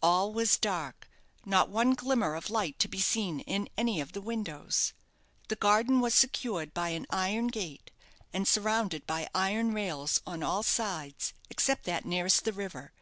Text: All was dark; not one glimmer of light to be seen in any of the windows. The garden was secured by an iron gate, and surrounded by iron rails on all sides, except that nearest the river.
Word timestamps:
All 0.00 0.32
was 0.32 0.58
dark; 0.58 1.10
not 1.44 1.68
one 1.68 1.94
glimmer 1.94 2.36
of 2.36 2.50
light 2.50 2.78
to 2.78 2.86
be 2.86 3.00
seen 3.00 3.40
in 3.40 3.68
any 3.76 4.00
of 4.00 4.12
the 4.12 4.20
windows. 4.20 4.92
The 5.48 5.56
garden 5.56 5.98
was 5.98 6.14
secured 6.14 6.72
by 6.72 6.90
an 6.90 7.04
iron 7.10 7.48
gate, 7.48 7.90
and 8.32 8.46
surrounded 8.46 9.08
by 9.08 9.28
iron 9.34 9.72
rails 9.74 10.20
on 10.24 10.40
all 10.44 10.62
sides, 10.62 11.34
except 11.50 11.82
that 11.86 12.04
nearest 12.04 12.44
the 12.44 12.52
river. 12.52 12.92